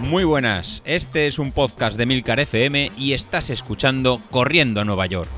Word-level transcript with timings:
Muy 0.00 0.24
buenas, 0.24 0.82
este 0.86 1.26
es 1.26 1.38
un 1.38 1.52
podcast 1.52 1.98
de 1.98 2.06
Milcar 2.06 2.40
FM 2.40 2.92
y 2.96 3.12
estás 3.12 3.50
escuchando 3.50 4.22
Corriendo 4.30 4.80
a 4.80 4.84
Nueva 4.84 5.04
York. 5.06 5.28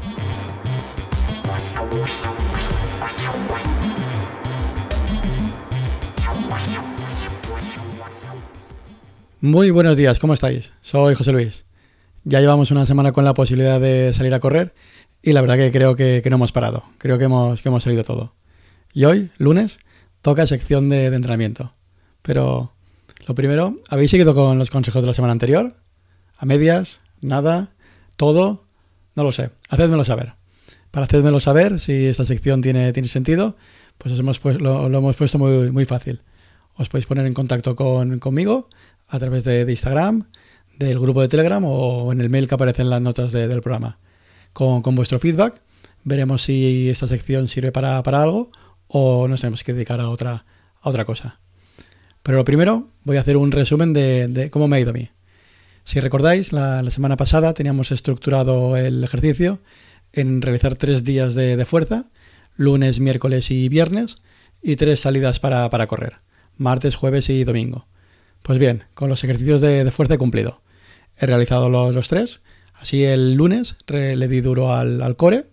Muy 9.40 9.71
buenos 9.71 9.96
días, 9.96 10.18
¿cómo 10.18 10.34
estáis? 10.34 10.72
Soy 10.80 11.14
José 11.14 11.32
Luis. 11.32 11.64
Ya 12.24 12.40
llevamos 12.40 12.71
una 12.71 12.87
semana 12.87 13.10
con 13.10 13.24
la 13.24 13.34
posibilidad 13.34 13.80
de 13.80 14.12
salir 14.14 14.34
a 14.34 14.40
correr 14.40 14.72
y 15.22 15.32
la 15.32 15.40
verdad 15.40 15.56
que 15.56 15.72
creo 15.72 15.96
que, 15.96 16.23
no 16.30 16.37
hemos 16.37 16.52
parado. 16.52 16.84
Creo 16.98 17.18
que 17.18 17.24
hemos, 17.24 17.60
que 17.60 17.68
hemos 17.68 17.82
salido 17.82 18.05
todo. 18.05 18.34
Y 18.92 19.05
hoy, 19.05 19.30
lunes, 19.38 19.80
toca 20.23 20.46
sección 20.46 20.88
de, 20.88 21.06
entrenamiento. 21.06 21.74
Pero 22.23 22.73
lo 23.27 23.34
primero, 23.34 23.77
¿habéis 23.88 24.11
seguido 24.11 24.34
con 24.34 24.59
los 24.59 24.70
consejos 24.70 25.02
de 25.02 25.09
la 25.09 25.15
semana 25.15 25.33
anterior? 25.33 25.77
¿A 26.37 26.47
medias? 26.47 27.01
¿Nada? 27.20 27.73
¿Todo? 28.16 28.66
No 29.14 29.25
lo 29.25 29.33
sé. 29.33 29.51
Hacedmelo 29.69 30.05
saber. 30.05 30.34
Para 30.91 31.06
hacérmelo 31.06 31.38
saber, 31.38 31.78
si 31.78 32.06
esta 32.06 32.25
sección 32.25 32.62
tiene, 32.62 32.92
tiene 32.92 33.09
sentido, 33.09 33.56
pues 33.98 34.19
hemos 34.19 34.41
lo, 34.45 34.87
hemos 34.87 35.16
puesto 35.16 35.38
muy, 35.38 35.70
muy 35.70 35.84
fácil. 35.84 36.23
Os 36.75 36.89
podéis 36.89 37.06
poner 37.06 37.27
en 37.27 37.34
contacto 37.34 37.77
con, 37.77 38.19
conmigo 38.19 38.69
a 39.09 39.19
través 39.19 39.45
de, 39.45 39.62
Instagram, 39.69 40.25
del 40.78 40.98
grupo 40.98 41.20
de 41.20 41.28
Telegram 41.28 41.62
o 41.64 42.12
en 42.12 42.20
el 42.20 42.30
mail 42.30 42.48
que 42.48 42.55
aparece 42.55 42.83
en 42.83 42.91
las 42.91 43.02
notas 43.02 43.33
del 43.33 43.61
programa. 43.61 43.98
Con, 44.52 44.83
vuestro 44.83 45.19
feedback 45.19 45.62
veremos 46.02 46.42
si 46.42 46.89
esta 46.89 47.06
sección 47.06 47.48
sirve 47.48 47.73
para, 47.73 47.98
algo 47.98 48.50
o 48.93 49.29
nos 49.29 49.41
tenemos 49.41 49.62
que 49.62 49.73
dedicar 49.73 50.01
a 50.01 50.11
otra, 50.11 50.45
a 50.80 50.89
otra 50.89 51.05
cosa. 51.05 51.39
Pero 52.23 52.39
lo 52.39 52.45
primero, 52.45 52.89
voy 53.05 53.17
a 53.17 53.21
hacer 53.21 53.37
un 53.37 53.53
resumen 53.53 53.93
de, 53.93 54.48
cómo 54.51 54.69
me 54.69 54.77
ha 54.77 54.81
ido 54.81 54.91
a 54.91 54.95
mí. 54.95 55.09
Si 55.84 56.01
recordáis, 56.01 56.53
la, 56.53 56.89
semana 56.91 57.17
pasada 57.17 57.55
teníamos 57.55 57.92
estructurado 57.92 58.77
el 58.77 59.03
ejercicio 59.03 59.61
en 60.12 60.42
realizar 60.42 60.75
tres 60.75 61.05
días 61.05 61.34
de, 61.34 61.64
fuerza, 61.64 62.06
lunes, 62.56 63.01
miércoles 63.01 63.51
y 63.51 63.69
viernes, 63.69 64.17
y 64.62 64.77
tres 64.77 65.01
salidas 65.01 65.41
para, 65.41 65.86
correr, 65.86 66.19
martes, 66.57 66.97
jueves 66.97 67.31
y 67.31 67.45
domingo. 67.45 67.86
Pues 68.42 68.59
bien, 68.59 68.84
con 68.95 69.09
los 69.09 69.25
ejercicios 69.25 69.61
de, 69.61 69.89
fuerza 69.91 70.14
he 70.14 70.19
cumplido. 70.19 70.61
He 71.19 71.27
realizado 71.27 71.69
los, 71.69 72.09
tres. 72.09 72.41
Así 72.75 73.05
el 73.05 73.34
lunes 73.34 73.77
le 73.86 74.29
di 74.29 74.41
duro 74.41 74.75
al, 74.75 75.17
core. 75.17 75.47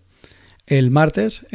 El 0.66 0.90
martes 0.90 1.46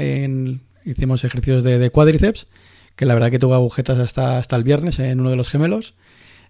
hicimos 0.86 1.24
ejercicios 1.24 1.64
de, 1.64 1.90
cuádriceps 1.90 2.48
que 2.96 3.06
la 3.06 3.14
verdad 3.14 3.32
que 3.32 3.40
tuve 3.40 3.56
agujetas 3.56 4.00
hasta, 4.00 4.38
hasta 4.38 4.56
el 4.56 4.64
viernes 4.64 5.00
en 5.00 5.20
uno 5.20 5.30
de 5.30 5.36
los 5.36 5.50
gemelos. 5.50 5.96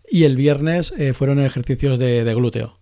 Y 0.09 0.25
el 0.25 0.35
viernes 0.35 0.93
eh, 0.97 1.13
fueron 1.13 1.39
ejercicios 1.39 1.97
de, 1.97 2.33
glúteo. 2.35 2.77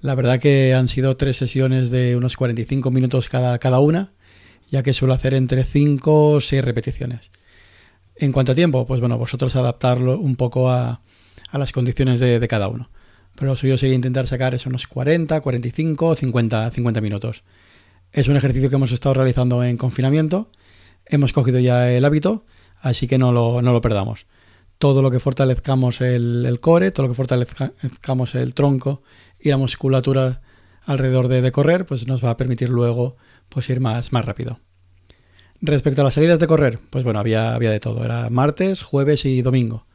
La 0.00 0.14
verdad 0.14 0.40
que 0.40 0.74
han 0.74 0.88
sido 0.88 1.16
tres 1.16 1.36
sesiones 1.36 1.90
de 1.90 2.16
unos 2.16 2.36
45 2.36 2.90
minutos 2.90 3.28
cada, 3.28 3.58
cada 3.58 3.78
una, 3.80 4.12
ya 4.70 4.82
que 4.82 4.94
suelo 4.94 5.14
hacer 5.14 5.34
entre 5.34 5.64
5 5.64 6.30
o 6.30 6.40
6 6.40 6.64
repeticiones. 6.64 7.30
En 8.16 8.32
cuanto 8.32 8.52
a 8.52 8.54
tiempo, 8.54 8.86
pues 8.86 9.00
bueno, 9.00 9.18
vosotros 9.18 9.56
adaptarlo 9.56 10.18
un 10.18 10.36
poco 10.36 10.70
a, 10.70 11.00
las 11.52 11.72
condiciones 11.72 12.20
de, 12.20 12.46
cada 12.48 12.68
uno. 12.68 12.90
Pero 13.34 13.48
lo 13.50 13.56
suyo 13.56 13.78
sería 13.78 13.94
intentar 13.94 14.26
sacar 14.26 14.54
esos 14.54 14.66
unos 14.66 14.86
40, 14.86 15.40
45 15.40 16.16
50, 16.16 16.70
50 16.70 17.00
minutos. 17.00 17.44
Es 18.12 18.28
un 18.28 18.36
ejercicio 18.36 18.68
que 18.68 18.76
hemos 18.76 18.92
estado 18.92 19.14
realizando 19.14 19.64
en 19.64 19.76
confinamiento. 19.76 20.50
Hemos 21.06 21.32
cogido 21.32 21.58
ya 21.58 21.90
el 21.90 22.04
hábito 22.04 22.44
así 22.82 23.06
que 23.06 23.16
no 23.16 23.32
lo, 23.32 23.62
no 23.62 23.72
lo 23.72 23.80
perdamos. 23.80 24.26
Todo 24.76 25.00
lo 25.00 25.10
que 25.10 25.20
fortalezcamos 25.20 26.00
el, 26.00 26.58
core, 26.60 26.90
todo 26.90 27.06
lo 27.06 27.12
que 27.12 27.16
fortalezcamos 27.16 28.34
el 28.34 28.54
tronco 28.54 29.02
y 29.40 29.48
la 29.50 29.56
musculatura 29.56 30.42
alrededor 30.84 31.28
de, 31.28 31.52
correr, 31.52 31.86
pues 31.86 32.06
nos 32.08 32.22
va 32.22 32.30
a 32.30 32.36
permitir 32.36 32.68
luego 32.68 33.16
pues, 33.48 33.70
ir 33.70 33.80
más, 33.80 34.12
más 34.12 34.24
rápido. 34.24 34.58
Respecto 35.60 36.00
a 36.00 36.04
las 36.04 36.14
salidas 36.14 36.40
de 36.40 36.48
correr, 36.48 36.80
pues 36.90 37.04
bueno, 37.04 37.20
había, 37.20 37.54
había 37.54 37.70
de 37.70 37.78
todo. 37.78 38.04
Era 38.04 38.28
martes, 38.30 38.82
jueves 38.82 39.24
y 39.24 39.42
domingo. 39.42 39.86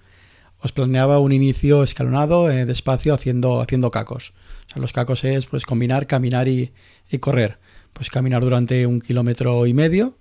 Os 0.59 0.71
planeaba 0.71 1.19
un 1.19 1.33
inicio 1.33 1.83
escalonado, 1.83 2.49
eh, 2.49 2.65
despacio, 2.65 3.13
haciendo, 3.13 3.59
haciendo 3.59 3.91
cacos. 3.91 4.33
O 4.67 4.71
sea, 4.71 4.81
los 4.81 4.93
cacos 4.93 5.25
es 5.25 5.45
pues 5.47 5.65
combinar 5.65 6.07
caminar 6.07 6.47
y, 6.47 6.71
y 7.11 7.17
correr. 7.17 7.59
Pues 7.91 8.09
caminar 8.09 8.41
durante 8.43 8.87
un 8.87 9.01
kilómetro 9.01 9.67
y 9.67 9.73
medio, 9.73 10.16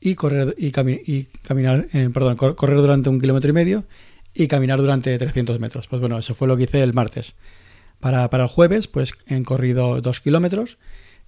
y 0.00 0.14
correr, 0.14 0.54
y, 0.56 0.70
caminar, 0.70 1.86
eh, 1.92 2.08
perdón, 2.12 2.36
correr 2.36 2.78
durante 2.78 3.10
un 3.10 3.20
kilómetro 3.20 3.50
y 3.50 3.52
medio 3.52 3.84
y 4.34 4.48
caminar 4.48 4.80
durante 4.80 5.16
300 5.16 5.60
metros. 5.60 5.88
Pues 5.88 6.00
bueno, 6.00 6.18
eso 6.18 6.34
fue 6.34 6.48
lo 6.48 6.56
que 6.56 6.64
hice 6.64 6.82
el 6.82 6.94
martes. 6.94 7.34
Para, 7.98 8.30
el 8.32 8.46
jueves, 8.46 8.88
pues 8.88 9.12
he 9.26 9.42
corrido 9.42 10.00
2 10.00 10.20
kilómetros 10.20 10.78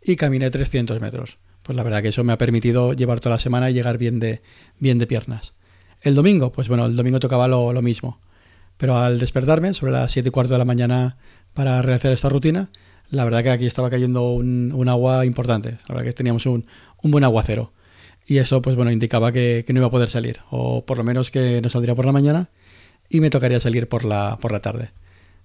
y 0.02 0.16
caminé 0.16 0.50
300 0.50 1.00
metros. 1.00 1.38
Pues 1.62 1.76
la 1.76 1.82
verdad 1.82 2.02
que 2.02 2.08
eso 2.08 2.24
me 2.24 2.32
ha 2.32 2.38
permitido 2.38 2.94
llevar 2.94 3.20
toda 3.20 3.36
la 3.36 3.40
semana 3.40 3.70
y 3.70 3.74
llegar 3.74 3.98
bien 3.98 4.18
de, 4.18 4.40
bien 4.78 4.98
de 4.98 5.06
piernas. 5.06 5.52
El 6.00 6.14
domingo, 6.14 6.50
pues 6.50 6.68
bueno, 6.68 6.86
el 6.86 6.96
domingo 6.96 7.20
tocaba 7.20 7.46
lo, 7.46 7.82
mismo. 7.82 8.20
Pero 8.78 8.96
al 8.96 9.18
despertarme, 9.18 9.74
sobre 9.74 9.92
las 9.92 10.10
7 10.10 10.30
y 10.30 10.32
cuarto 10.32 10.54
de 10.54 10.58
la 10.58 10.64
mañana 10.64 11.18
para 11.52 11.82
realizar 11.82 12.10
esta 12.10 12.30
rutina, 12.30 12.70
la 13.10 13.24
verdad 13.24 13.42
que 13.42 13.50
aquí 13.50 13.66
estaba 13.66 13.90
cayendo 13.90 14.30
un, 14.32 14.88
agua 14.88 15.26
importante. 15.26 15.72
La 15.88 15.94
verdad 15.94 16.06
que 16.06 16.12
teníamos 16.12 16.46
un, 16.46 16.64
un 17.02 17.10
buen 17.10 17.22
aguacero 17.22 17.72
y 18.26 18.38
eso 18.38 18.62
pues 18.62 18.76
bueno 18.76 18.90
indicaba 18.90 19.32
que, 19.32 19.64
no 19.68 19.80
iba 19.80 19.86
a 19.86 19.90
poder 19.90 20.10
salir 20.10 20.40
o 20.50 20.84
por 20.84 20.98
lo 20.98 21.04
menos 21.04 21.30
que 21.30 21.60
no 21.60 21.68
saldría 21.68 21.94
por 21.94 22.06
la 22.06 22.12
mañana 22.12 22.50
y 23.12 23.20
me 23.20 23.30
tocaría 23.30 23.60
salir 23.60 23.88
por 23.88 24.04
la, 24.04 24.38
por 24.40 24.52
la 24.52 24.60
tarde. 24.60 24.90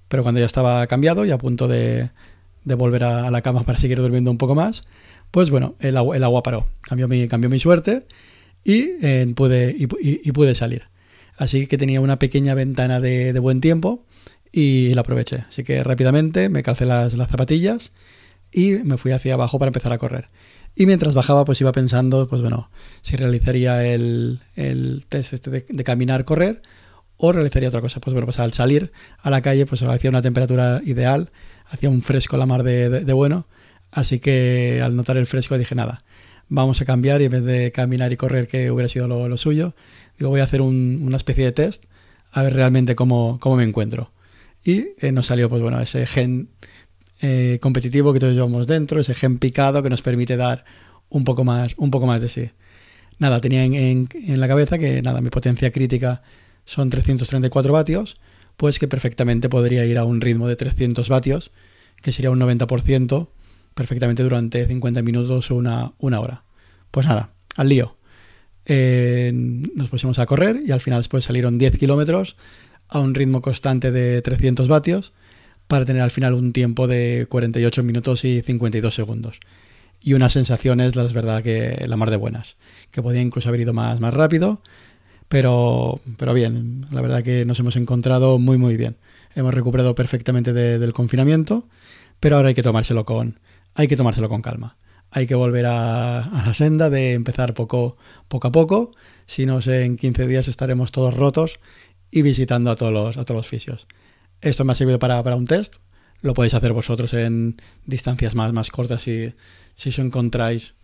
Pero 0.07 0.23
cuando 0.23 0.39
ya 0.39 0.45
estaba 0.45 0.88
cambiado 0.88 1.25
y 1.25 1.31
a 1.31 1.38
punto 1.38 1.67
de, 1.67 2.09
volver 2.63 3.03
a, 3.03 3.29
la 3.29 3.41
cama 3.41 3.63
para 3.63 3.77
seguir 3.77 3.99
durmiendo 3.99 4.31
un 4.31 4.38
poco 4.38 4.55
más, 4.55 4.83
pues 5.31 5.49
bueno, 5.49 5.75
el 5.79 5.97
agua, 5.97 6.15
el 6.15 6.23
agua 6.23 6.43
paró, 6.43 6.67
cambió 6.81 7.09
mi, 7.09 7.27
cambió 7.27 7.49
mi 7.49 7.59
suerte 7.59 8.05
y, 8.63 8.91
eh, 9.01 9.33
pude, 9.35 9.75
y, 9.77 10.31
pude 10.31 10.55
salir. 10.55 10.83
Así 11.35 11.67
que 11.67 11.77
tenía 11.77 11.99
una 11.99 12.19
pequeña 12.19 12.55
ventana 12.55 13.01
de, 13.01 13.38
buen 13.39 13.59
tiempo 13.59 14.05
y 14.51 14.94
la 14.94 15.01
aproveché. 15.01 15.44
Así 15.49 15.65
que 15.65 15.83
rápidamente 15.83 16.47
me 16.47 16.63
calcé 16.63 16.85
las, 16.85 17.13
las 17.13 17.29
zapatillas 17.29 17.91
y 18.51 18.71
me 18.71 18.97
fui 18.97 19.11
hacia 19.11 19.33
abajo 19.33 19.59
para 19.59 19.69
empezar 19.69 19.91
a 19.91 19.97
correr. 19.97 20.27
Y 20.79 20.85
mientras 20.85 21.15
bajaba, 21.15 21.43
pues 21.43 21.59
iba 21.59 21.71
pensando, 21.71 22.29
pues 22.29 22.43
bueno, 22.43 22.69
si 23.01 23.15
realizaría 23.15 23.83
el, 23.83 24.39
test 25.09 25.33
este 25.33 25.49
de, 25.49 25.83
caminar, 25.83 26.23
correr, 26.23 26.61
o 27.17 27.31
realizaría 27.31 27.69
otra 27.69 27.81
cosa. 27.81 27.99
Pues 27.99 28.13
bueno, 28.13 28.27
pues 28.27 28.38
al 28.38 28.53
salir 28.53 28.91
a 29.17 29.31
la 29.31 29.41
calle, 29.41 29.65
pues 29.65 29.81
hacía 29.81 30.11
una 30.11 30.21
temperatura 30.21 30.81
ideal, 30.85 31.31
hacía 31.65 31.89
un 31.89 32.03
fresco 32.03 32.38
la 32.38 32.45
mar 32.45 32.61
de, 32.61 33.11
bueno, 33.13 33.47
así 33.89 34.19
que 34.19 34.79
al 34.83 34.95
notar 34.95 35.17
el 35.17 35.25
fresco 35.25 35.57
dije, 35.57 35.73
nada, 35.73 36.03
vamos 36.47 36.79
a 36.79 36.85
cambiar 36.85 37.23
y 37.23 37.25
en 37.25 37.31
vez 37.31 37.44
de 37.44 37.71
caminar 37.71 38.13
y 38.13 38.17
correr, 38.17 38.47
que 38.47 38.69
hubiera 38.69 38.88
sido 38.88 39.07
lo, 39.07 39.35
suyo, 39.38 39.73
digo, 40.19 40.29
voy 40.29 40.41
a 40.41 40.44
hacer 40.44 40.61
una 40.61 41.17
especie 41.17 41.44
de 41.44 41.53
test, 41.53 41.85
a 42.31 42.44
ver 42.44 42.53
realmente 42.53 42.94
cómo, 42.94 43.39
cómo 43.39 43.55
me 43.55 43.63
encuentro. 43.63 44.11
Y 44.63 44.89
eh, 44.99 45.11
nos 45.11 45.25
salió, 45.25 45.49
pues 45.49 45.63
bueno, 45.63 45.81
ese 45.81 46.05
gen 46.05 46.49
eh, 47.22 47.57
competitivo 47.61 48.13
que 48.13 48.19
todos 48.19 48.33
llevamos 48.33 48.67
dentro, 48.67 49.00
ese 49.00 49.13
gen 49.13 49.39
picado 49.39 49.81
que 49.81 49.89
nos 49.89 50.01
permite 50.01 50.38
dar 50.38 50.66
un 51.09 51.23
poco 51.23 51.44
más, 51.44 51.73
un 51.78 51.91
poco 51.91 52.05
más 52.05 52.22
de 52.22 52.29
sí. 52.29 52.50
Nada, 53.19 53.41
tenía 53.41 53.63
en, 53.63 54.07
la 54.28 54.47
cabeza 54.47 54.78
que 54.78 55.01
nada, 55.01 55.22
mi 55.22 55.29
potencia 55.29 55.72
crítica 55.72 56.22
son 56.66 56.89
334 56.89 57.73
vatios, 57.73 58.16
pues 58.57 58.77
que 58.77 58.88
perfectamente 58.88 59.50
podría 59.50 59.85
ir 59.85 59.97
a 59.97 60.03
un 60.06 60.22
ritmo 60.22 60.47
de 60.47 60.56
300 60.56 61.09
vatios, 61.09 61.51
que 62.01 62.11
sería 62.11 62.29
un 62.29 62.39
90% 62.39 63.29
perfectamente 63.73 64.23
durante 64.23 64.66
50 64.66 65.01
minutos 65.01 65.50
o 65.50 65.56
una, 65.56 65.94
una 65.97 66.19
hora. 66.19 66.44
Pues 66.91 67.07
nada, 67.07 67.31
al 67.56 67.69
lío. 67.69 67.97
Eh, 68.66 69.31
nos 69.33 69.89
pusimos 69.89 70.19
a 70.19 70.25
correr 70.25 70.61
y 70.66 70.72
al 70.72 70.81
final 70.81 71.00
después 71.00 71.23
salieron 71.23 71.57
10 71.57 71.77
kilómetros 71.77 72.35
a 72.89 73.00
un 73.00 73.15
ritmo 73.15 73.41
constante 73.41 73.91
de 73.91 74.21
300 74.21 74.68
vatios 74.68 75.13
para 75.67 75.85
tener 75.85 76.01
al 76.01 76.11
final 76.11 76.33
un 76.33 76.53
tiempo 76.53 76.87
de 76.87 77.27
48 77.29 77.83
minutos 77.83 78.23
y 78.25 78.41
52 78.41 78.93
segundos. 78.93 79.39
Y 80.01 80.13
unas 80.13 80.33
sensaciones, 80.33 80.95
la 80.95 81.03
verdad, 81.03 81.43
que 81.43 81.85
la 81.87 81.97
mar 81.97 82.09
de 82.09 82.17
buenas. 82.17 82.55
Que 82.91 83.01
podía 83.01 83.21
incluso 83.21 83.49
haber 83.49 83.61
ido 83.61 83.73
más, 83.73 83.99
más 83.99 84.13
rápido, 84.13 84.61
pero, 85.27 85.99
pero 86.17 86.33
bien, 86.33 86.85
la 86.91 87.01
verdad 87.01 87.23
que 87.23 87.45
nos 87.45 87.59
hemos 87.59 87.75
encontrado 87.75 88.39
muy, 88.39 88.57
muy 88.57 88.77
bien. 88.77 88.97
Hemos 89.35 89.53
recuperado 89.53 89.93
perfectamente 89.95 90.53
del 90.53 90.93
confinamiento, 90.93 91.67
pero 92.19 92.37
ahora 92.37 92.49
hay 92.49 92.55
que 92.55 92.63
tomárselo 92.63 93.05
con, 93.05 93.39
hay 93.75 93.87
que 93.87 93.97
tomárselo 93.97 94.29
con 94.29 94.41
calma. 94.41 94.77
Hay 95.11 95.27
que 95.27 95.35
volver 95.35 95.65
a, 95.65 96.43
la 96.45 96.53
senda 96.53 96.89
de 96.89 97.13
empezar 97.13 97.53
poco, 97.53 97.97
poco 98.27 98.47
a 98.47 98.51
poco. 98.51 98.91
Si 99.25 99.45
no 99.45 99.59
en 99.65 99.97
15 99.97 100.27
días 100.27 100.47
estaremos 100.47 100.91
todos 100.91 101.13
rotos 101.13 101.59
y 102.09 102.21
visitando 102.21 102.71
a 102.71 102.75
todos 102.75 102.93
los, 102.93 103.17
a 103.17 103.25
todos 103.25 103.39
los 103.39 103.47
fisios. 103.47 103.87
Esto 104.42 104.63
me 104.63 104.72
ha 104.72 104.75
servido 104.75 105.00
para, 105.00 105.36
un 105.36 105.45
test. 105.45 105.78
Lo 106.22 106.34
podéis 106.34 106.54
hacer 106.54 106.74
vosotros 106.74 107.13
en 107.13 107.62
distancias 107.86 108.36
más, 108.36 108.54
más 108.54 108.72
cortas 108.72 109.04
si, 109.04 109.34
si 109.74 109.89
os 109.89 110.00
encontráis 110.00 110.75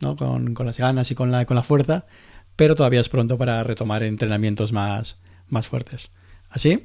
con, 0.00 0.54
las 0.66 0.78
ganas 0.78 1.10
y 1.10 1.14
con 1.14 1.30
la, 1.30 1.44
con 1.44 1.54
la 1.54 1.62
fuerza. 1.62 2.06
Pero 2.56 2.74
todavía 2.74 3.00
es 3.00 3.08
pronto 3.08 3.38
para 3.38 3.62
retomar 3.62 4.02
entrenamientos 4.02 4.72
más, 4.72 5.16
más 5.48 5.68
fuertes. 5.68 6.10
Así, 6.50 6.84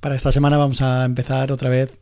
para 0.00 0.14
esta 0.14 0.32
semana 0.32 0.58
vamos 0.58 0.82
a 0.82 1.04
empezar 1.04 1.52
otra 1.52 1.70
vez 1.70 1.98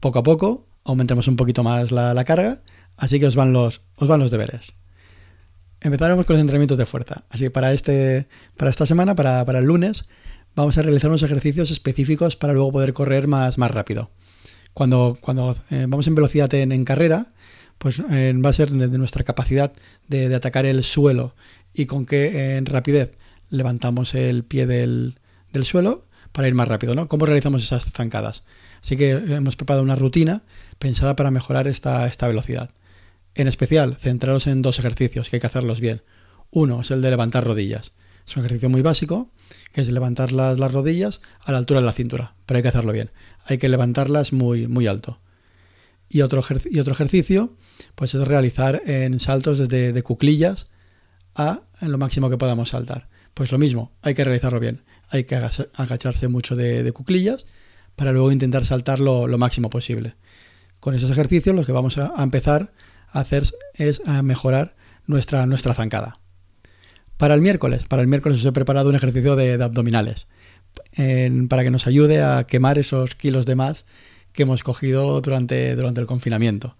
poco 0.00 0.18
a 0.18 0.22
poco, 0.22 0.66
aumentemos 0.84 1.28
un 1.28 1.36
poquito 1.36 1.62
más 1.62 1.90
la, 1.90 2.24
carga, 2.24 2.60
así 2.96 3.18
que 3.18 3.26
os 3.26 3.36
van 3.36 3.52
los, 3.52 3.82
os 3.96 4.08
van 4.08 4.20
los 4.20 4.30
deberes. 4.30 4.74
Empezaremos 5.80 6.26
con 6.26 6.34
los 6.34 6.40
entrenamientos 6.40 6.78
de 6.78 6.86
fuerza. 6.86 7.24
Así 7.28 7.44
que 7.44 7.50
para, 7.50 7.72
este, 7.72 8.28
para 8.56 8.70
esta 8.70 8.86
semana, 8.86 9.14
para, 9.14 9.42
el 9.58 9.64
lunes, 9.64 10.04
vamos 10.54 10.78
a 10.78 10.82
realizar 10.82 11.10
unos 11.10 11.22
ejercicios 11.22 11.70
específicos 11.70 12.36
para 12.36 12.52
luego 12.52 12.72
poder 12.72 12.92
correr 12.92 13.26
más, 13.26 13.58
más 13.58 13.70
rápido. 13.70 14.10
Cuando, 14.72 15.16
cuando 15.20 15.56
eh, 15.70 15.86
vamos 15.88 16.06
en 16.06 16.14
velocidad 16.14 16.52
en, 16.54 16.84
carrera, 16.84 17.28
pues 17.78 18.02
eh, 18.10 18.32
va 18.34 18.50
a 18.50 18.52
ser 18.52 18.70
de 18.70 18.98
nuestra 18.98 19.24
capacidad 19.24 19.72
de, 20.08 20.34
atacar 20.34 20.66
el 20.66 20.82
suelo 20.84 21.34
y 21.72 21.86
con 21.86 22.06
qué 22.06 22.56
en 22.56 22.66
rapidez 22.66 23.16
levantamos 23.50 24.14
el 24.14 24.44
pie 24.44 24.66
del, 24.66 25.18
del 25.52 25.64
suelo 25.64 26.06
para 26.32 26.48
ir 26.48 26.54
más 26.54 26.66
rápido, 26.66 26.94
¿no? 26.94 27.06
¿Cómo 27.06 27.26
realizamos 27.26 27.62
esas 27.62 27.84
zancadas? 27.84 28.42
Así 28.82 28.96
que 28.96 29.10
hemos 29.12 29.56
preparado 29.56 29.84
una 29.84 29.96
rutina 29.96 30.42
pensada 30.78 31.14
para 31.16 31.30
mejorar 31.30 31.68
esta, 31.68 32.06
esta 32.06 32.26
velocidad. 32.26 32.70
En 33.34 33.48
especial, 33.48 33.96
centraros 33.96 34.46
en 34.46 34.60
dos 34.60 34.78
ejercicios 34.78 35.30
que 35.30 35.36
hay 35.36 35.40
que 35.40 35.46
hacerlos 35.46 35.80
bien. 35.80 36.02
Uno 36.50 36.82
es 36.82 36.90
el 36.90 37.00
de 37.00 37.10
levantar 37.10 37.44
rodillas. 37.44 37.92
Es 38.26 38.36
un 38.36 38.44
ejercicio 38.44 38.68
muy 38.68 38.82
básico, 38.82 39.30
que 39.72 39.80
es 39.80 39.90
levantar 39.90 40.32
las, 40.32 40.58
las 40.58 40.72
rodillas 40.72 41.20
a 41.40 41.52
la 41.52 41.58
altura 41.58 41.80
de 41.80 41.86
la 41.86 41.92
cintura, 41.92 42.34
pero 42.46 42.58
hay 42.58 42.62
que 42.62 42.68
hacerlo 42.68 42.92
bien. 42.92 43.10
Hay 43.46 43.58
que 43.58 43.68
levantarlas 43.68 44.32
muy, 44.32 44.68
muy 44.68 44.86
alto. 44.86 45.20
Y 46.08 46.22
otro, 46.22 46.42
y 46.70 46.78
otro 46.78 46.92
ejercicio, 46.92 47.56
pues 47.94 48.14
es 48.14 48.26
realizar 48.26 48.82
en 48.86 49.18
saltos 49.20 49.58
desde 49.58 49.92
de 49.92 50.02
cuclillas 50.02 50.66
a 51.34 51.62
lo 51.80 51.98
máximo 51.98 52.30
que 52.30 52.38
podamos 52.38 52.70
saltar. 52.70 53.08
Pues 53.34 53.50
lo 53.50 53.58
mismo, 53.58 53.92
hay 54.02 54.14
que 54.14 54.22
realizarlo 54.22 54.60
bien 54.60 54.84
hay 55.10 55.24
que 55.24 55.36
agacharse 55.36 56.28
mucho 56.28 56.56
de, 56.56 56.90
cuclillas 56.92 57.46
para 57.96 58.12
luego 58.12 58.32
intentar 58.32 58.64
saltar 58.64 59.00
lo, 59.00 59.26
máximo 59.38 59.70
posible. 59.70 60.16
Con 60.80 60.94
esos 60.94 61.10
ejercicios 61.10 61.54
lo 61.54 61.64
que 61.64 61.72
vamos 61.72 61.98
a, 61.98 62.12
empezar 62.22 62.72
a 63.08 63.20
hacer 63.20 63.44
es 63.74 64.02
a 64.06 64.22
mejorar 64.22 64.74
nuestra, 65.06 65.46
nuestra 65.46 65.74
zancada. 65.74 66.14
Para 67.16 67.34
el 67.34 67.40
miércoles, 67.40 67.84
para 67.88 68.02
el 68.02 68.08
miércoles 68.08 68.38
os 68.38 68.44
he 68.44 68.52
preparado 68.52 68.88
un 68.88 68.96
ejercicio 68.96 69.36
de, 69.36 69.62
abdominales 69.62 70.26
para 71.48 71.62
que 71.62 71.70
nos 71.70 71.86
ayude 71.86 72.22
a 72.22 72.44
quemar 72.48 72.78
esos 72.78 73.14
kilos 73.14 73.46
de 73.46 73.54
más 73.54 73.84
que 74.32 74.42
hemos 74.42 74.62
cogido 74.62 75.20
durante, 75.20 75.76
durante 75.76 76.00
el 76.00 76.06
confinamiento. 76.06 76.76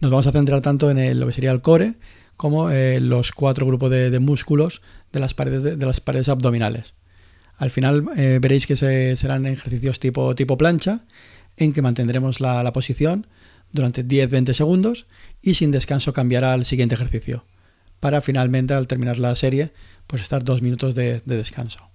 Nos 0.00 0.10
vamos 0.10 0.26
a 0.26 0.32
centrar 0.32 0.60
tanto 0.60 0.90
en 0.90 1.18
lo 1.18 1.26
que 1.26 1.32
sería 1.32 1.50
el 1.50 1.60
core 1.60 1.94
como 2.36 2.70
en 2.70 3.08
los 3.08 3.32
cuatro 3.32 3.66
grupos 3.66 3.90
de, 3.90 4.18
músculos 4.18 4.82
de 5.12 5.20
las 5.20 5.34
paredes, 5.34 5.78
de 5.78 5.86
las 5.86 6.00
paredes 6.00 6.28
abdominales. 6.28 6.94
Al 7.56 7.70
final 7.70 8.04
eh, 8.16 8.38
veréis 8.40 8.66
que 8.66 8.76
serán 8.76 9.46
ejercicios 9.46 10.00
tipo, 10.00 10.34
tipo 10.34 10.58
plancha, 10.58 11.04
en 11.56 11.72
que 11.72 11.82
mantendremos 11.82 12.40
la, 12.40 12.72
posición 12.72 13.28
durante 13.72 14.04
10-20 14.04 14.52
segundos 14.54 15.06
y 15.40 15.54
sin 15.54 15.70
descanso 15.70 16.12
cambiará 16.12 16.52
al 16.52 16.64
siguiente 16.64 16.96
ejercicio, 16.96 17.44
para 18.04 18.20
finalmente 18.20 18.74
al 18.74 18.86
terminar 18.86 19.18
la 19.18 19.34
serie, 19.34 19.70
pues 20.06 20.20
estar 20.20 20.44
dos 20.44 20.60
minutos 20.60 20.94
de, 20.94 21.22
descanso. 21.24 21.88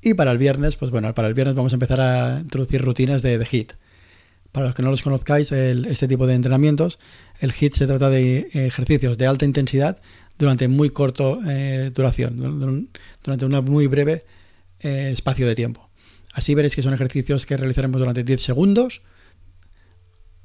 Y 0.00 0.14
para 0.14 0.32
el 0.32 0.38
viernes, 0.38 0.76
pues 0.76 0.90
bueno, 0.90 1.12
para 1.12 1.28
el 1.28 1.34
viernes 1.34 1.54
vamos 1.54 1.74
a 1.74 1.76
empezar 1.76 2.00
a 2.00 2.40
introducir 2.40 2.80
rutinas 2.80 3.20
de, 3.20 3.36
HIT. 3.44 3.74
Para 4.52 4.64
los 4.64 4.74
que 4.74 4.82
no 4.82 4.90
los 4.90 5.02
conozcáis, 5.02 5.52
este 5.52 6.08
tipo 6.08 6.26
de 6.26 6.32
entrenamientos, 6.32 6.98
el 7.40 7.52
HIT 7.52 7.74
se 7.74 7.86
trata 7.86 8.08
de 8.08 8.48
ejercicios 8.54 9.18
de 9.18 9.26
alta 9.26 9.44
intensidad 9.44 10.00
durante 10.38 10.66
muy 10.66 10.88
corto 10.88 11.40
eh, 11.46 11.90
duración, 11.94 12.88
durante 13.22 13.44
una 13.44 13.60
muy 13.60 13.88
breve 13.88 14.24
eh, 14.80 15.10
espacio 15.12 15.46
de 15.46 15.54
tiempo. 15.54 15.90
Así 16.32 16.54
veréis 16.54 16.74
que 16.74 16.80
son 16.80 16.94
ejercicios 16.94 17.44
que 17.44 17.58
realizaremos 17.58 18.00
durante 18.00 18.24
10 18.24 18.40
segundos, 18.40 19.02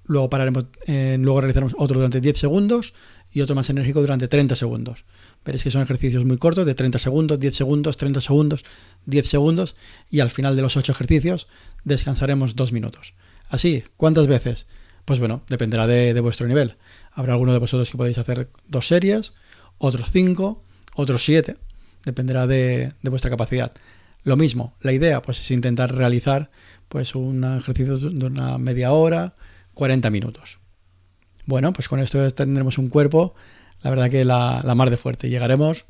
luego 0.07 0.29
pararemos, 0.29 0.65
eh, 0.85 1.17
luego 1.19 1.41
realizaremos 1.41 1.75
otro 1.77 1.97
durante 1.97 2.21
10 2.21 2.37
segundos 2.37 2.93
y 3.31 3.41
otro 3.41 3.55
más 3.55 3.69
enérgico 3.69 4.01
durante 4.01 4.27
30 4.27 4.55
segundos. 4.55 5.05
Veréis 5.45 5.63
que 5.63 5.71
son 5.71 5.83
ejercicios 5.83 6.25
muy 6.25 6.37
cortos, 6.37 6.65
de 6.65 6.75
30 6.75 6.99
segundos, 6.99 7.39
10 7.39 7.55
segundos, 7.55 7.97
30 7.97 8.21
segundos, 8.21 8.65
10 9.05 9.27
segundos 9.27 9.75
y 10.09 10.19
al 10.19 10.29
final 10.29 10.55
de 10.55 10.61
los 10.61 10.77
8 10.77 10.91
ejercicios 10.91 11.47
descansaremos 11.83 12.55
2 12.55 12.71
minutos. 12.71 13.13
Así, 13.49 13.83
¿cuántas 13.95 14.27
veces? 14.27 14.65
Pues 15.05 15.19
bueno, 15.19 15.43
dependerá 15.47 15.87
de, 15.87 16.19
vuestro 16.19 16.47
nivel. 16.47 16.75
Habrá 17.11 17.33
alguno 17.33 17.53
de 17.53 17.59
vosotros 17.59 17.89
que 17.89 17.97
podéis 17.97 18.17
hacer 18.17 18.49
dos 18.67 18.87
series, 18.87 19.33
otros 19.77 20.11
5, 20.11 20.61
otros 20.95 21.23
7, 21.23 21.55
dependerá 22.03 22.45
de 22.45 22.93
vuestra 23.03 23.29
capacidad. 23.29 23.71
Lo 24.27 24.35
mismo, 24.35 24.75
la 24.81 24.91
idea 24.91 25.21
pues 25.21 25.39
es 25.39 25.51
intentar 25.51 25.95
realizar 25.95 26.51
pues 26.89 27.15
un 27.15 27.45
ejercicio 27.45 27.97
de 27.97 28.25
una 28.25 28.57
media 28.57 28.91
hora, 28.91 29.33
40 29.77 30.09
minutos. 30.09 30.59
Bueno, 31.45 31.71
pues 31.71 31.87
con 31.87 31.99
esto 31.99 32.29
tendremos 32.33 32.77
un 32.77 32.89
cuerpo, 32.89 33.35
la 33.81 33.91
verdad 33.91 34.09
que 34.09 34.25
la, 34.25 34.61
la 34.65 34.75
mar 34.75 34.89
de 34.89 34.97
fuerte. 34.97 35.29
Llegaremos 35.29 35.85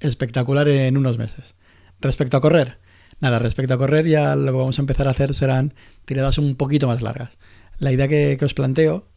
espectacular 0.00 0.68
en 0.68 0.96
unos 0.96 1.18
meses. 1.18 1.56
Respecto 2.00 2.36
a 2.36 2.40
correr, 2.40 2.78
nada, 3.20 3.40
respecto 3.40 3.74
a 3.74 3.78
correr 3.78 4.06
ya 4.06 4.36
lo 4.36 4.52
que 4.52 4.58
vamos 4.58 4.78
a 4.78 4.82
empezar 4.82 5.08
a 5.08 5.10
hacer 5.10 5.34
serán 5.34 5.74
tiradas 6.04 6.38
un 6.38 6.54
poquito 6.54 6.86
más 6.86 7.02
largas. 7.02 7.30
La 7.78 7.92
idea 7.92 8.08
que, 8.08 8.38
os 8.40 8.54
planteo 8.54 9.08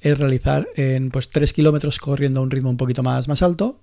es 0.00 0.18
realizar 0.18 0.68
en 0.76 1.10
pues 1.10 1.30
3 1.30 1.52
kilómetros 1.52 1.98
corriendo 1.98 2.40
a 2.40 2.42
un 2.42 2.50
ritmo 2.50 2.70
un 2.70 2.76
poquito 2.76 3.02
más, 3.02 3.28
más 3.28 3.42
alto 3.42 3.80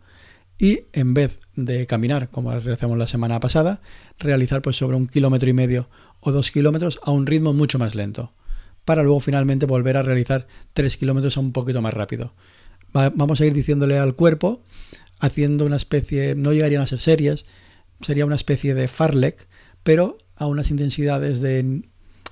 y 0.57 0.81
en 0.94 1.13
vez 1.13 1.39
de 1.56 1.85
caminar 1.88 2.29
como 2.29 2.51
realizamos 2.51 2.97
la 2.97 3.07
semana 3.07 3.39
pasada, 3.39 3.81
realizar 4.19 4.62
pues 4.62 4.77
sobre 4.77 4.95
un 4.95 5.07
kilómetro 5.07 5.50
y 5.50 5.53
medio 5.53 5.89
o 6.21 6.31
dos 6.31 6.51
kilómetros 6.51 7.00
a 7.03 7.12
un 7.12 7.25
ritmo 7.25 7.51
mucho 7.53 7.77
más 7.77 7.95
lento, 7.95 8.31
para 8.85 9.03
luego 9.03 9.19
finalmente 9.19 9.65
volver 9.65 9.97
a 9.97 10.03
realizar 10.03 10.47
tres 10.73 10.97
kilómetros 10.97 11.37
a 11.37 11.41
un 11.41 11.51
poquito 11.51 11.81
más 11.81 11.93
rápido. 11.93 12.33
vamos 12.93 13.41
a 13.41 13.45
ir 13.45 13.53
diciéndole 13.53 13.97
al 13.97 14.15
cuerpo, 14.15 14.61
haciendo 15.19 15.65
una 15.65 15.75
especie, 15.75 16.35
no 16.35 16.53
llegarían 16.53 16.81
a 16.81 16.87
ser 16.87 16.99
series, 16.99 17.45
sería 18.01 18.25
una 18.25 18.35
especie 18.35 18.73
de 18.73 18.87
farlek, 18.87 19.47
pero 19.83 20.17
a 20.35 20.47
unas 20.47 20.71
intensidades 20.71 21.41
de 21.41 21.83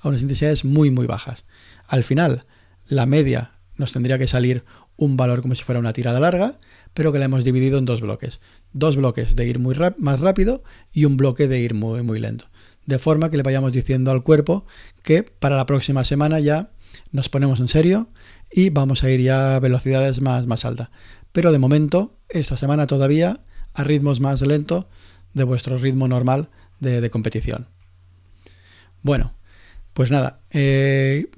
a 0.01 0.09
unas 0.09 0.21
intensidades 0.21 0.65
muy 0.65 0.91
muy 0.91 1.07
bajas. 1.07 1.45
Al 1.87 2.03
final, 2.03 2.45
la 2.87 3.05
media 3.05 3.53
nos 3.77 3.91
tendría 3.91 4.17
que 4.17 4.27
salir 4.27 4.63
un 4.95 5.17
valor 5.17 5.41
como 5.41 5.55
si 5.55 5.63
fuera 5.63 5.79
una 5.79 5.93
tirada 5.93 6.19
larga, 6.19 6.57
pero 6.93 7.11
que 7.11 7.19
la 7.19 7.25
hemos 7.25 7.43
dividido 7.43 7.79
en 7.79 7.85
dos 7.85 8.01
bloques. 8.01 8.39
Dos 8.73 8.95
bloques 8.95 9.35
de 9.35 9.47
ir 9.47 9.59
muy 9.59 9.75
más 9.97 10.19
rápido 10.19 10.63
y 10.91 11.05
un 11.05 11.17
bloque 11.17 11.47
de 11.47 11.59
ir 11.59 11.73
muy, 11.73 12.03
muy 12.03 12.19
lento. 12.19 12.45
De 12.85 12.99
forma 12.99 13.29
que 13.29 13.37
le 13.37 13.43
vayamos 13.43 13.71
diciendo 13.71 14.11
al 14.11 14.23
cuerpo 14.23 14.65
que 15.03 15.23
para 15.23 15.55
la 15.55 15.65
próxima 15.65 16.03
semana 16.03 16.39
ya 16.39 16.71
nos 17.11 17.29
ponemos 17.29 17.59
en 17.59 17.69
serio 17.69 18.09
y 18.51 18.69
vamos 18.69 19.03
a 19.03 19.09
ir 19.09 19.21
ya 19.21 19.55
a 19.55 19.59
velocidades 19.59 20.21
más, 20.21 20.45
más 20.45 20.65
altas. 20.65 20.89
Pero 21.31 21.51
de 21.51 21.59
momento, 21.59 22.17
esta 22.29 22.57
semana 22.57 22.87
todavía 22.87 23.41
a 23.73 23.83
ritmos 23.83 24.19
más 24.19 24.41
lentos 24.41 24.85
de 25.33 25.43
vuestro 25.43 25.77
ritmo 25.77 26.07
normal 26.07 26.49
de, 26.79 27.09
competición. 27.09 27.67
Bueno, 29.01 29.33
pues 29.93 30.11
nada, 30.11 30.41
eh, 30.51 31.29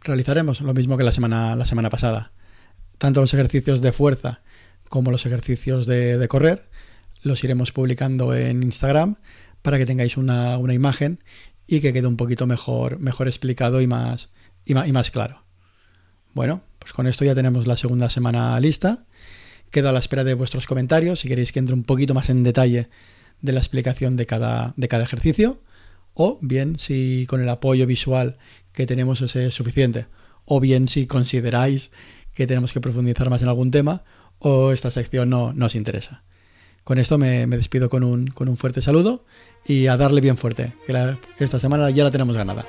realizaremos 0.00 0.60
lo 0.60 0.74
mismo 0.74 0.96
que 0.96 1.04
la 1.04 1.12
semana, 1.12 1.56
la 1.56 1.66
semana 1.66 1.90
pasada. 1.90 2.32
Tanto 2.98 3.20
los 3.20 3.34
ejercicios 3.34 3.82
de 3.82 3.92
fuerza 3.92 4.42
como 4.88 5.10
los 5.10 5.26
ejercicios 5.26 5.86
de, 5.86 6.26
correr. 6.28 6.68
Los 7.22 7.42
iremos 7.44 7.72
publicando 7.72 8.34
en 8.34 8.62
Instagram 8.62 9.16
para 9.62 9.78
que 9.78 9.86
tengáis 9.86 10.16
una, 10.16 10.58
imagen 10.72 11.22
y 11.66 11.80
que 11.80 11.92
quede 11.92 12.06
un 12.06 12.16
poquito 12.16 12.46
mejor, 12.46 12.98
mejor 12.98 13.28
explicado 13.28 13.80
y 13.80 13.86
más, 13.86 14.28
y 14.64 14.74
más, 14.74 15.10
claro. 15.10 15.44
Bueno, 16.34 16.62
pues 16.78 16.92
con 16.92 17.06
esto 17.06 17.24
ya 17.24 17.34
tenemos 17.34 17.66
la 17.66 17.76
segunda 17.76 18.10
semana 18.10 18.58
lista. 18.60 19.06
Quedo 19.70 19.88
a 19.88 19.92
la 19.92 20.00
espera 20.00 20.24
de 20.24 20.34
vuestros 20.34 20.66
comentarios 20.66 21.20
si 21.20 21.28
queréis 21.28 21.52
que 21.52 21.58
entre 21.58 21.74
un 21.74 21.84
poquito 21.84 22.14
más 22.14 22.30
en 22.30 22.42
detalle 22.42 22.88
de 23.40 23.52
la 23.52 23.60
explicación 23.60 24.16
de 24.16 24.26
cada, 24.26 24.74
de 24.76 24.88
cada 24.88 25.04
ejercicio. 25.04 25.60
O 26.14 26.38
bien 26.42 26.78
si 26.78 27.26
con 27.28 27.40
el 27.40 27.48
apoyo 27.48 27.86
visual 27.86 28.38
que 28.72 28.86
tenemos 28.86 29.22
es 29.22 29.54
suficiente. 29.54 30.06
O 30.44 30.60
bien 30.60 30.88
si 30.88 31.06
consideráis 31.06 31.90
que 32.34 32.46
tenemos 32.46 32.72
que 32.72 32.80
profundizar 32.80 33.30
más 33.30 33.42
en 33.42 33.48
algún 33.48 33.70
tema 33.70 34.04
o 34.38 34.72
esta 34.72 34.90
sección 34.90 35.30
no 35.30 35.52
nos 35.52 35.74
interesa. 35.74 36.24
Con 36.84 36.98
esto 36.98 37.18
me, 37.18 37.46
despido 37.46 37.88
con 37.88 38.02
un, 38.02 38.26
con 38.26 38.48
un, 38.48 38.56
fuerte 38.56 38.82
saludo 38.82 39.24
y 39.64 39.86
a 39.86 39.96
darle 39.96 40.20
bien 40.20 40.36
fuerte, 40.36 40.72
que 40.86 41.16
esta 41.38 41.60
semana 41.60 41.90
ya 41.90 42.04
la 42.04 42.10
tenemos 42.10 42.36
ganada. 42.36 42.64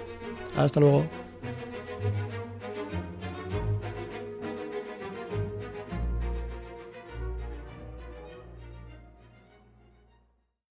Hasta 0.56 0.80
luego. 0.80 1.23